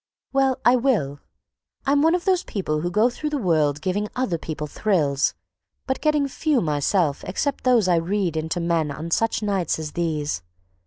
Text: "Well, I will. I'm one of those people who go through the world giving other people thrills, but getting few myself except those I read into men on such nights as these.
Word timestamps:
"Well, 0.33 0.57
I 0.65 0.77
will. 0.77 1.19
I'm 1.85 2.01
one 2.01 2.15
of 2.15 2.25
those 2.25 2.43
people 2.43 2.81
who 2.81 2.89
go 2.89 3.07
through 3.07 3.29
the 3.29 3.37
world 3.37 3.81
giving 3.83 4.07
other 4.15 4.39
people 4.39 4.65
thrills, 4.65 5.35
but 5.85 6.01
getting 6.01 6.27
few 6.27 6.59
myself 6.59 7.23
except 7.25 7.65
those 7.65 7.87
I 7.87 7.97
read 7.97 8.35
into 8.35 8.59
men 8.59 8.89
on 8.89 9.11
such 9.11 9.43
nights 9.43 9.77
as 9.77 9.91
these. 9.91 10.41